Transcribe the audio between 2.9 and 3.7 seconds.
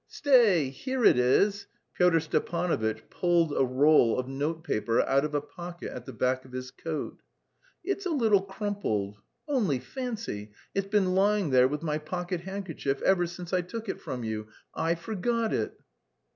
pulled a